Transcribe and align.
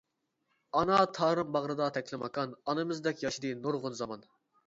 ئانا 0.79 0.95
تارىم 1.17 1.51
باغرىدا 1.57 1.89
تەكلىماكان، 1.97 2.57
ئانىمىزدەك 2.71 3.21
ياشىدى 3.27 3.55
نۇرغۇن 3.67 4.01
زامان. 4.01 4.27